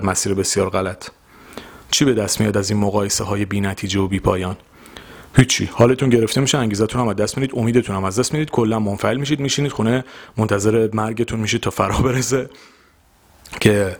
مسیر 0.03 0.33
بسیار 0.33 0.69
غلط؟ 0.69 1.09
چی 1.91 2.05
به 2.05 2.13
دست 2.13 2.41
میاد 2.41 2.57
از 2.57 2.71
این 2.71 2.79
مقایسه 2.79 3.23
های 3.23 3.45
بی 3.45 3.61
نتیجه 3.61 3.99
و 3.99 4.07
بی 4.07 4.19
پایان 4.19 4.55
هیچی. 5.37 5.69
حالتون 5.73 6.09
گرفته 6.09 6.41
میشه 6.41 6.57
انگیزتون 6.57 7.01
هم 7.01 7.07
از 7.07 7.15
دست 7.15 7.37
می‌دید 7.37 7.59
امیدتون 7.59 7.95
هم 7.95 8.03
از 8.03 8.19
دست 8.19 8.33
می‌دید 8.33 8.51
کلا 8.51 8.79
منفعل 8.79 9.17
میشید 9.17 9.39
میشینید 9.39 9.71
خونه 9.71 10.03
منتظر 10.37 10.89
مرگتون 10.93 11.39
میشید 11.39 11.61
تا 11.61 11.69
فرا 11.69 11.97
برسه. 11.97 12.49
که 13.59 13.97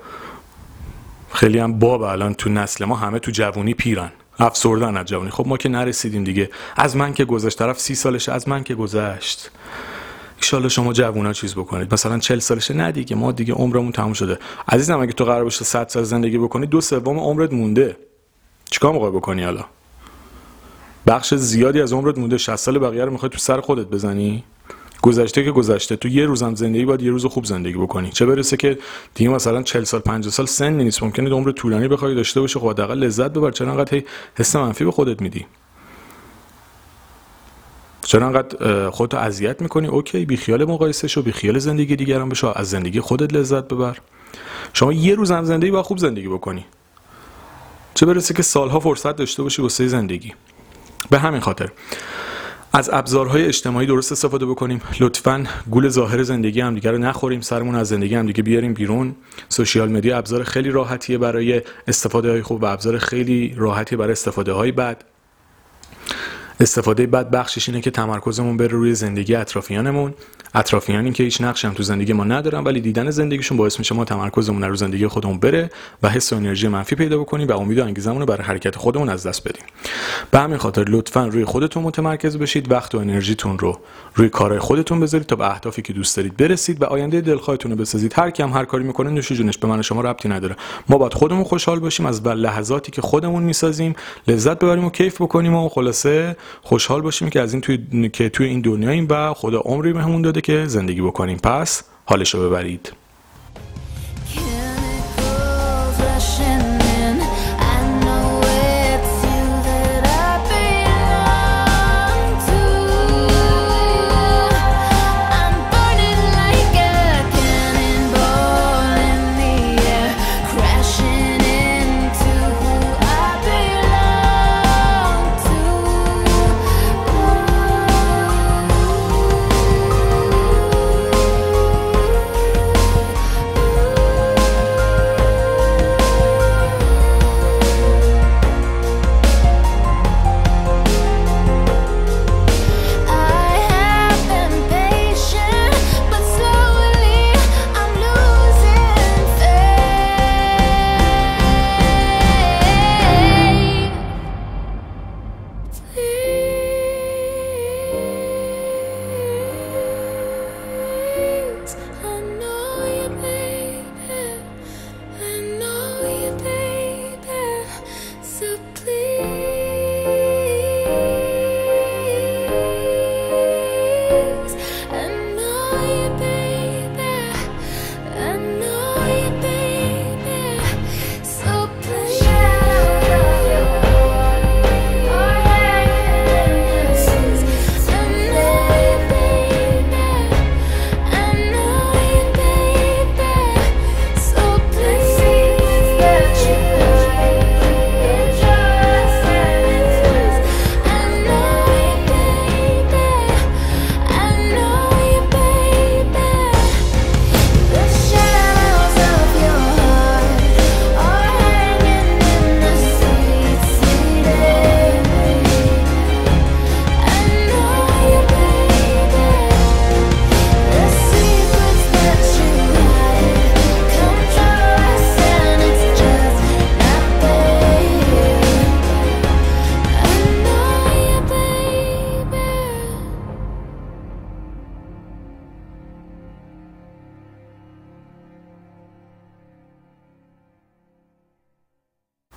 خیلی 1.34 1.60
هم 1.60 1.80
باب 1.80 2.02
الان 2.02 2.34
تو 2.34 2.50
نسل 2.50 2.86
ما 2.86 2.96
همه 2.96 3.20
تو 3.20 3.32
جوونی 3.32 3.74
پیرن. 3.74 4.12
افسردن 4.40 4.98
از 4.98 5.06
جوونی. 5.06 5.30
خب 5.30 5.48
ما 5.48 5.58
که 5.58 5.70
نرسیدیم 5.70 6.24
دیگه. 6.24 6.50
از 6.76 6.96
من 6.96 7.14
که 7.14 7.26
گذشت. 7.26 7.58
طرف 7.58 7.80
سی 7.80 7.96
سالشه. 7.96 8.32
از 8.32 8.48
من 8.50 8.64
که 8.64 8.76
گذشت. 8.76 9.52
ایشالله 10.38 10.70
شما 10.70 10.94
جوونا 10.94 11.34
چیز 11.34 11.56
بکنید. 11.56 11.94
مثلا 11.94 12.20
چل 12.20 12.40
سالشه. 12.40 12.74
نه 12.74 12.92
دیگه. 12.92 13.16
ما 13.16 13.32
دیگه 13.32 13.54
عمرمون 13.54 13.92
تموم 13.92 14.14
شده. 14.14 14.40
عزیزم 14.68 15.00
اگه 15.00 15.14
تو 15.14 15.26
قرار 15.26 15.44
باشه 15.44 15.66
100 15.66 15.88
سال 15.88 16.04
زندگی 16.04 16.38
بکنی 16.38 16.66
دو 16.68 16.82
سوم 16.82 17.20
عمرت 17.20 17.54
مونده. 17.54 17.98
چیکار 18.72 18.94
می‌خوای 18.94 19.12
بکنی 19.12 19.44
حالا؟ 19.44 19.66
بخش 21.08 21.34
زیادی 21.34 21.82
از 21.82 21.94
عمرت 21.94 22.18
مونده. 22.18 22.38
60 22.38 22.56
سال 22.56 22.80
بقیه 22.80 23.06
رو 23.06 23.12
می‌خوای 23.12 23.30
تو 23.30 23.38
سر 23.38 23.62
خودت 23.62 23.86
بزنی؟ 23.86 24.44
گذشته 25.06 25.44
که 25.44 25.52
گذشته. 25.52 25.96
تو 25.96 26.08
یه 26.08 26.26
روزم 26.26 26.56
زندگی 26.56 26.86
باید 26.86 27.02
یه 27.02 27.12
روز 27.12 27.26
خوب 27.26 27.46
زندگی 27.46 27.78
بکنی. 27.78 28.10
چه 28.10 28.26
برسه 28.26 28.58
که 28.58 28.78
دیگه 29.16 29.30
مثلا 29.30 29.64
40 29.64 29.84
سال 29.84 30.00
50 30.00 30.32
سال 30.32 30.46
سن 30.46 30.74
نیست. 30.74 31.04
ممکنه 31.04 31.30
عمر 31.30 31.52
طولانی 31.52 31.88
بخوای 31.88 32.16
داشته 32.16 32.42
باشه 32.42 32.60
خب 32.60 32.70
حداقل 32.70 32.98
لذت 32.98 33.32
ببر. 33.32 33.52
چرا 33.52 33.72
انقدر 33.72 34.02
حس 34.36 34.56
منفی 34.56 34.86
به 34.86 34.92
خودت 34.92 35.22
میدی؟ 35.22 35.46
چرا 38.02 38.28
انقدر 38.28 38.90
خودتو 38.90 39.18
اذیت 39.18 39.62
می‌کنی؟ 39.62 39.88
اوکی 39.88 40.26
بی 40.26 40.38
خیال 40.38 40.66
مقایسه 40.66 41.08
شو 41.08 41.22
بی 41.22 41.32
خیال 41.32 41.60
زندگی 41.60 41.96
دیگران 41.96 42.30
بشو. 42.30 42.54
از 42.56 42.70
زندگی 42.70 43.00
خودت 43.00 43.34
لذت 43.34 43.68
ببر. 43.68 43.98
شما 44.74 44.94
یه 44.94 45.16
روز 45.16 45.32
هم 45.32 45.44
زندگی 45.44 45.72
با 45.72 45.84
خوب 45.84 45.98
زندگی 45.98 46.28
بکنی. 46.28 46.66
چه 47.94 48.06
برسه 48.06 48.34
که 48.34 48.44
سالها 48.44 48.80
فرصت 48.80 49.16
داشته 49.16 49.44
باشی 49.44 49.62
واسه 49.62 49.88
زندگی. 49.88 50.34
به 51.10 51.20
همین 51.20 51.42
خاطر. 51.42 51.70
از 52.76 52.90
ابزارهای 52.94 53.46
اجتماعی 53.46 53.88
درست 53.88 54.12
استفاده 54.12 54.46
بکنیم. 54.46 54.82
لطفا 55.00 55.44
گول 55.72 55.90
ظاهر 55.90 56.24
زندگی 56.24 56.62
هم 56.62 56.76
دیگه 56.76 56.92
رو 56.92 56.98
نخوریم. 56.98 57.42
سرمون 57.42 57.76
از 57.76 57.88
زندگی 57.88 58.16
هم 58.16 58.26
دیگه 58.26 58.44
بیاریم 58.44 58.74
بیرون. 58.74 59.16
سوشیال 59.50 59.92
مدیا 59.92 60.18
ابزار 60.18 60.44
خیلی 60.44 60.70
راحتیه 60.70 61.18
برای 61.18 61.62
استفاده 61.88 62.32
های 62.32 62.42
خوب 62.42 62.64
و 62.64 62.66
ابزار 62.66 62.98
خیلی 62.98 63.54
راحتی 63.58 63.96
برای 63.96 64.12
استفاده 64.12 64.54
های 64.54 64.72
بد. 64.72 65.04
استفاده 66.60 67.08
بد 67.08 67.30
بخشش 67.30 67.70
اینه 67.70 67.82
که 67.82 67.92
تمرکزمون 67.92 68.58
بره 68.58 68.68
روی 68.68 68.96
زندگی 68.96 69.36
اطرافیانمون. 69.36 70.14
اطرافیانی 70.56 71.12
که 71.12 71.24
هیچ 71.24 71.42
نقشی 71.42 71.68
هم 71.68 71.74
تو 71.74 71.84
زندگی 71.84 72.14
ما 72.14 72.24
ندارن 72.24 72.64
ولی 72.64 72.82
دیدن 72.82 73.10
زندگیشون 73.10 73.58
باعث 73.58 73.80
میشه 73.80 73.96
ما 73.96 74.06
تمرکزمون 74.06 74.64
رو 74.64 74.76
زندگی 74.76 75.08
خودمون 75.08 75.40
بره 75.40 75.70
و 76.04 76.10
حس 76.10 76.34
و 76.34 76.36
انرژی 76.36 76.68
منفی 76.68 76.96
پیدا 76.96 77.18
بکنیم 77.18 77.48
و 77.48 77.52
امید 77.52 77.80
و 77.80 77.84
انگیزمون 77.84 78.20
رو 78.20 78.26
برای 78.26 78.44
حرکت 78.44 78.76
خودمون 78.76 79.10
از 79.10 79.28
دست 79.28 79.48
بدیم. 79.50 79.64
به 80.32 80.40
همین 80.40 80.58
خاطر 80.58 80.86
لطفا 80.88 81.26
روی 81.26 81.46
خودتون 81.46 81.84
متمرکز 81.84 82.38
بشید 82.38 82.72
وقت 82.72 82.96
و 82.96 82.98
انرژیتون 82.98 83.60
رو 83.60 83.80
روی 84.16 84.30
کارهای 84.30 84.60
خودتون 84.60 85.00
بذارید 85.00 85.28
تا 85.28 85.36
به 85.36 85.52
اهدافی 85.52 85.82
که 85.82 85.94
دوست 85.94 86.18
دارید 86.18 86.38
برسید 86.38 86.82
و 86.82 86.86
آینده 86.86 87.22
دلخواهتون 87.22 87.72
رو 87.72 87.78
بسازید. 87.78 88.14
هر 88.16 88.30
کی 88.30 88.44
هم 88.44 88.50
هر 88.50 88.66
کاری 88.66 88.84
می‌کنه 88.84 89.10
نوش 89.10 89.32
جونش 89.32 89.58
به 89.58 89.68
من 89.68 89.82
شما 89.82 90.02
ربطی 90.02 90.30
نداره. 90.30 90.56
ما 90.90 90.98
باید 90.98 91.14
خودمون 91.14 91.44
خوشحال 91.44 91.80
باشیم 91.80 92.06
از 92.06 92.28
لحظاتی 92.28 92.92
که 92.92 93.02
خودمون 93.02 93.44
می‌سازیم 93.44 93.96
لذت 94.28 94.60
ببریم 94.60 94.86
و 94.86 94.90
کیف 94.90 95.22
بکنیم 95.22 95.56
و 95.56 95.70
خلاصه 95.70 96.36
خوشحال 96.62 97.02
باشیم 97.02 97.30
که 97.30 97.42
از 97.42 97.54
این 97.54 97.62
توی 97.62 98.10
که 98.10 98.30
توی 98.30 98.48
این 98.48 98.62
دنیاییم 98.62 99.08
و 99.10 99.34
خدا 99.34 99.60
عمری 99.60 99.94
بهمون 99.94 100.22
داده 100.22 100.42
که 100.46 100.66
زندگی 100.66 101.02
بکنیم. 101.02 101.38
پس 101.38 101.84
حالشو 102.06 102.50
ببرید. 102.50 102.92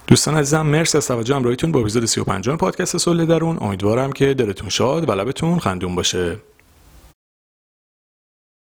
دوستان 0.08 0.36
عزیزم 0.36 0.66
مرسی 0.66 0.98
از 0.98 1.08
توجه 1.08 1.34
همراهیتون 1.34 1.72
با 1.72 1.80
اپیزود 1.80 2.04
35 2.04 2.48
پادکست 2.50 2.96
سله 2.96 3.26
درون. 3.26 3.58
امیدوارم 3.60 4.12
که 4.12 4.34
دلتون 4.34 4.68
شاد 4.68 5.08
و 5.08 5.12
لبتون 5.12 5.58
خندون 5.58 5.94
باشه. 5.94 6.36